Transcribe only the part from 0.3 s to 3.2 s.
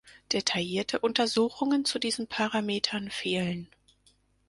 Detaillierte Untersuchungen zu diesen Parametern